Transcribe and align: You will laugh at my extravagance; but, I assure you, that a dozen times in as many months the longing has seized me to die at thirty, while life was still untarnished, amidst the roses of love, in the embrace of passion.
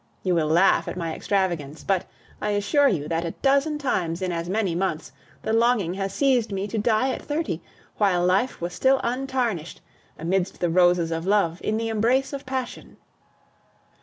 You 0.23 0.33
will 0.33 0.47
laugh 0.47 0.87
at 0.87 0.97
my 0.97 1.13
extravagance; 1.13 1.83
but, 1.83 2.07
I 2.41 2.53
assure 2.57 2.87
you, 2.87 3.07
that 3.09 3.23
a 3.23 3.35
dozen 3.43 3.77
times 3.77 4.23
in 4.23 4.31
as 4.31 4.49
many 4.49 4.73
months 4.73 5.11
the 5.43 5.53
longing 5.53 5.93
has 5.93 6.11
seized 6.11 6.51
me 6.51 6.67
to 6.69 6.79
die 6.79 7.11
at 7.13 7.21
thirty, 7.21 7.61
while 7.97 8.25
life 8.25 8.59
was 8.59 8.73
still 8.73 8.99
untarnished, 9.03 9.79
amidst 10.17 10.59
the 10.59 10.71
roses 10.71 11.11
of 11.11 11.27
love, 11.27 11.61
in 11.63 11.77
the 11.77 11.89
embrace 11.89 12.33
of 12.33 12.47
passion. 12.47 12.97